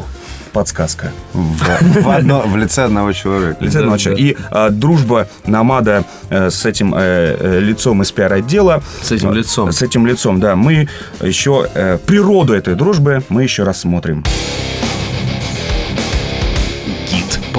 [0.52, 1.11] Подсказка.
[1.33, 1.59] В,
[2.02, 3.57] в одно- в лице одного человека.
[3.59, 4.40] Лице Да, одного человека.
[4.52, 4.66] да.
[4.66, 8.80] И э, дружба Намада э, с этим э, э, лицом из пиар-отдела.
[9.02, 9.72] С этим э, лицом.
[9.72, 10.54] С этим лицом, да.
[10.54, 10.88] Мы
[11.20, 14.22] еще э, природу этой дружбы мы еще рассмотрим.
[14.22, 14.93] Гид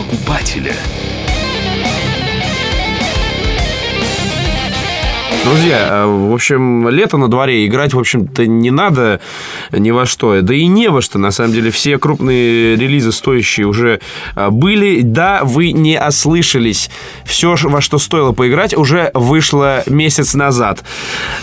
[0.05, 0.75] покупателя.
[5.45, 9.19] Друзья, э, в общем, лето на дворе, играть, в общем-то, не надо
[9.71, 10.41] ни во что.
[10.41, 11.69] Да и не во что, на самом деле.
[11.69, 13.99] Все крупные релизы стоящие уже
[14.35, 15.01] э, были.
[15.01, 16.89] Да, вы не ослышались.
[17.25, 20.83] Все, во что стоило поиграть, уже вышло месяц назад.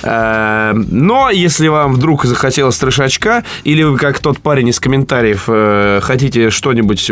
[0.02, 5.48] Э, Но если вам вдруг захотелось трешачка, или вы, как тот парень из комментариев,
[6.02, 7.08] хотите что-нибудь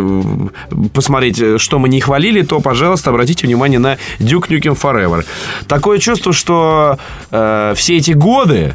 [0.92, 5.24] посмотреть, что мы не хвалили, то, пожалуйста, обратите внимание на Duke Nukem Forever.
[5.68, 6.79] Такое чувство, что
[7.30, 8.74] э, все эти годы,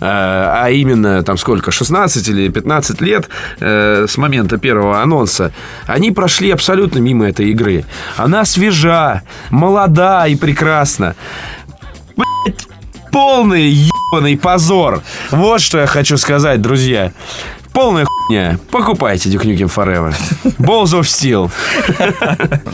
[0.00, 3.28] а именно там сколько, 16 или 15 лет
[3.60, 5.52] э, с момента первого анонса,
[5.86, 7.84] они прошли абсолютно мимо этой игры.
[8.16, 11.14] Она свежа, молода и прекрасна.
[12.16, 12.66] Блять,
[13.10, 13.70] полный
[14.12, 15.02] ебаный позор.
[15.30, 17.12] Вот что я хочу сказать, друзья.
[17.74, 18.56] Полная хуйня.
[18.70, 20.14] Покупайте Duke Nukem Forever.
[20.58, 21.50] Balls of Steel.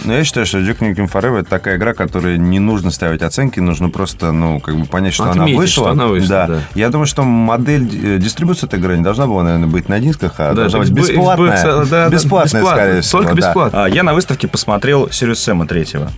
[0.04, 3.60] Но я считаю, что Duke Nukem Forever это такая игра, которой не нужно ставить оценки,
[3.60, 5.84] нужно просто, ну, как бы понять, что она Отметить, вышла.
[5.84, 6.60] что она вышла, да.
[6.74, 10.34] Я думаю, что модель э, дистрибуции этой игры не должна была, наверное, быть на дисках,
[10.36, 11.64] а Да, должна быть бесплатная.
[11.64, 13.18] Xbox, да, да, бесплатная, бесплатно, скорее всего.
[13.22, 13.36] Только да.
[13.48, 13.84] бесплатно.
[13.84, 16.12] А, Я на выставке посмотрел Сириус Сэма третьего.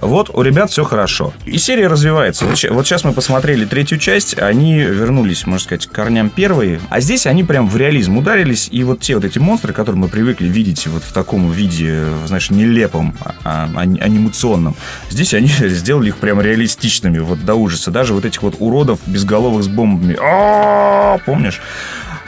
[0.00, 1.34] Вот у ребят все хорошо.
[1.44, 2.46] И серия развивается.
[2.46, 6.80] Вот, вот сейчас мы посмотрели третью часть, они вернулись, можно сказать, к корням первой.
[6.88, 8.68] А здесь они прям в реализм ударились.
[8.70, 12.50] И вот те вот эти монстры, которые мы привыкли видеть вот в таком виде, знаешь,
[12.50, 14.74] нелепом, а- а- анимационном,
[15.10, 17.90] здесь они сделали их прям реалистичными, вот до ужаса.
[17.90, 20.16] Даже вот этих вот уродов безголовых с бомбами.
[20.20, 21.60] А, Помнишь?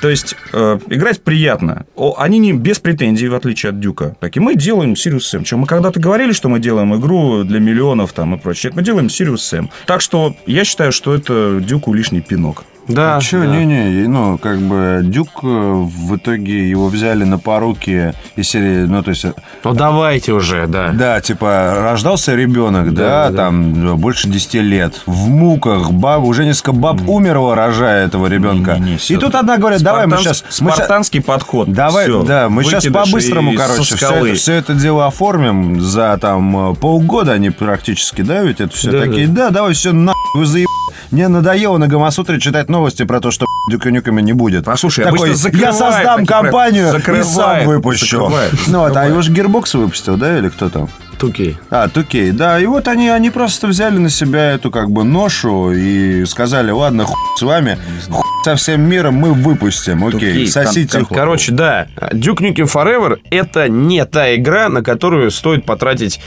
[0.00, 1.86] То есть э, играть приятно.
[1.96, 4.16] О, они не без претензий, в отличие от Дюка.
[4.20, 5.44] Так и мы делаем Serious Sam.
[5.44, 8.70] Чем мы когда-то говорили, что мы делаем игру для миллионов там и прочее.
[8.74, 9.70] Мы делаем Serious Sam.
[9.86, 12.64] Так что я считаю, что это Дюку лишний пинок.
[12.88, 13.46] Да, Че, да.
[13.46, 19.02] не-не, ну, как бы Дюк э, в итоге его взяли на поруки из серии, ну,
[19.02, 19.32] то есть, э,
[19.64, 20.90] Ну давайте уже, да.
[20.92, 23.36] да, типа, рождался ребенок, да, Да, да.
[23.36, 28.74] там, больше 10 лет, в муках, баб, уже несколько баб умерло, рожая этого ребенка.
[28.74, 29.18] Не-не-не, И всё.
[29.18, 30.44] тут одна говорит, давай мы сейчас...
[30.60, 31.72] Мы Спартанский подход.
[31.72, 32.22] Давай, Всё.
[32.22, 36.74] да, мы сейчас по-быстрому, и короче, все это, все это дело оформим за там э,
[36.74, 40.66] полгода, они практически, да, ведь это все Да, такие, да, давай все на вы заеб...
[41.14, 44.64] Мне надоело на Гамасутре читать новости про то, что Дюка Нюками не будет.
[44.64, 47.12] Послушай, Такой, обычно закрывает я создам компанию проекты.
[47.12, 48.06] и сам Закрывает, выпущу.
[48.06, 49.10] закрывает, ну вот, а закрывает.
[49.12, 50.88] его же Gearbox выпустил, да, или кто там?
[51.16, 51.56] Тукей.
[51.70, 52.58] А, Тукей, да.
[52.58, 57.04] И вот они, они просто взяли на себя эту как бы ношу и сказали, ладно,
[57.04, 57.78] хуй с вами,
[58.10, 60.04] хуй со всем миром мы выпустим.
[60.04, 61.04] Окей, Тукей, сосите.
[61.04, 61.16] хуй.
[61.16, 66.18] Короче, да, Duke Nukem Forever это не та игра, на которую стоит потратить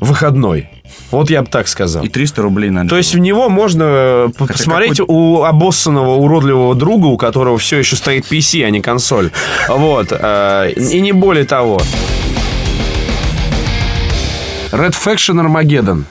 [0.00, 0.70] выходной.
[1.10, 2.04] Вот я бы так сказал.
[2.04, 7.06] И 300 рублей на То есть в него можно п- посмотреть у обоссанного уродливого друга,
[7.06, 9.30] у которого все еще стоит PC, а не консоль.
[9.68, 10.08] Вот.
[10.10, 11.80] э, И не более того.
[14.72, 16.02] Red Faction Armageddon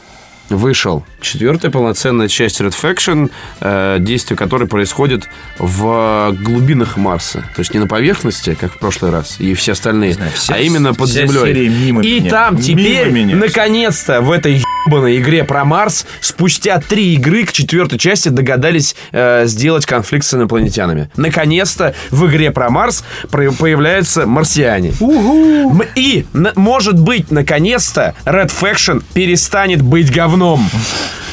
[0.56, 1.04] вышел.
[1.22, 5.28] Четвертая полноценная часть Red Faction, э, действие которой происходит
[5.60, 7.40] в глубинах Марса.
[7.56, 10.60] То есть не на поверхности, как в прошлый раз, и все остальные, знаю, вся- а
[10.60, 11.68] именно под землей.
[11.68, 12.30] и меня.
[12.30, 18.30] там теперь, наконец-то, в этой ебаной игре про Марс, спустя три игры к четвертой части
[18.30, 21.10] догадались э, сделать конфликт с инопланетянами.
[21.16, 24.94] Наконец-то в игре про Марс про- появляются марсиане.
[25.02, 30.70] М- И, может быть, наконец-то Red Faction перестанет быть говном.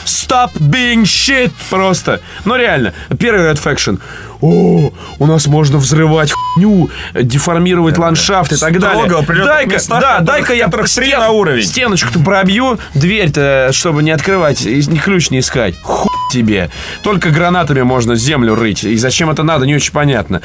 [0.04, 2.20] Stop being shit просто.
[2.44, 3.98] Ну реально, первый Red Faction.
[4.40, 9.06] О, у нас можно взрывать хуйню, деформировать ландшафт и так далее.
[9.44, 11.62] Дай-ка, да, дай-ка я три стен- на уровень.
[11.64, 15.74] стеночку-то пробью, дверь-то, чтобы не открывать, и ни ключ не искать.
[15.82, 16.70] Хуй тебе.
[17.02, 18.84] Только гранатами можно землю рыть.
[18.84, 20.40] И зачем это надо, не очень понятно.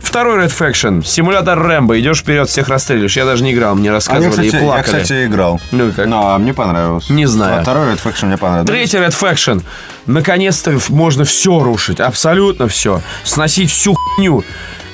[0.00, 1.04] Второй Red Faction.
[1.04, 1.98] Симулятор Рэмбо.
[2.00, 3.16] Идешь вперед, всех расстреливаешь.
[3.16, 4.84] Я даже не играл, мне А я, рассказывали кстати, и я, плакали.
[5.02, 5.60] кстати, играл.
[5.70, 6.06] Ну и как?
[6.06, 7.08] Ну, а мне понравилось.
[7.10, 7.60] Не знаю.
[7.60, 8.72] А второй Red Faction мне понравился.
[8.72, 9.62] Третий Red Faction.
[10.06, 12.00] Наконец-то можно все рушить.
[12.00, 13.00] Абсолютно все.
[13.24, 14.42] Сносить всю хуйню.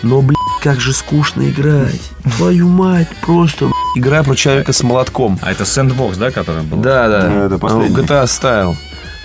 [0.02, 2.00] Но, блядь, как же скучно играть.
[2.36, 5.38] Твою мать, просто блядь, игра про человека с молотком.
[5.42, 6.78] А это сэндбокс, да, который был?
[6.78, 7.28] Да, да.
[7.28, 7.96] Ну, это последний.
[7.96, 8.74] GTA Style.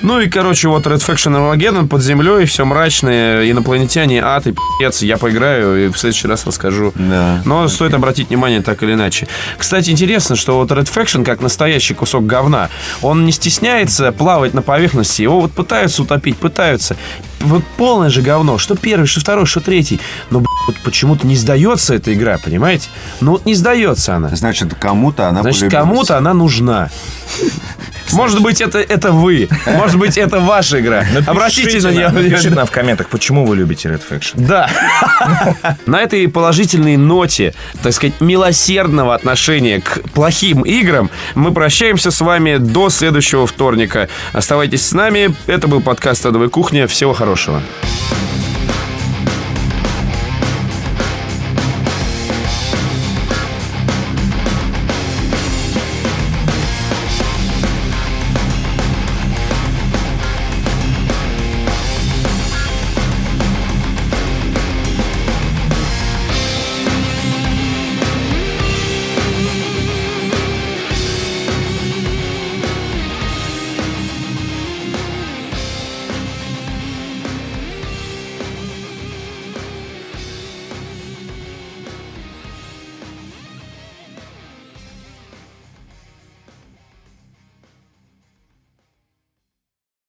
[0.02, 5.06] Ну и, короче, вот Red Faction Armageddon под землей, все мрачное, инопланетяне, ад и пи***ц.
[5.06, 6.92] Я поиграю и в следующий раз расскажу.
[6.96, 7.42] Да.
[7.46, 9.28] Но стоит обратить внимание так или иначе.
[9.58, 12.70] Кстати, интересно, что вот Red Faction, как настоящий кусок говна,
[13.02, 15.24] он не стесняется плавать на поверхности.
[15.24, 16.96] Его вот пытаются утопить, пытаются.
[17.40, 18.58] Вот полное же говно.
[18.60, 20.00] Что первый, что второй, что третий.
[20.30, 22.90] Но, блядь, вот почему-то не сдается эта игра, понимаете?
[23.20, 24.30] Ну вот не сдается она.
[24.36, 25.84] Значит, кому-то она Значит, полюбилась.
[25.88, 26.90] кому-то она нужна.
[28.14, 29.50] Может быть, это, это вы.
[29.66, 31.06] Может быть, это ваша игра.
[31.26, 32.10] Обратите на нее.
[32.10, 34.34] напишите нам в комментах, почему вы любите Red Faction.
[34.36, 34.70] Да.
[35.86, 42.58] На этой положительной ноте, так сказать, милосердного отношения к плохим играм, мы прощаемся с вами
[42.58, 44.10] до следующего вторника.
[44.34, 45.36] Оставайтесь с нами.
[45.48, 46.88] Это был подкаст «Адовая кухня».
[46.88, 47.62] Всего хорошего.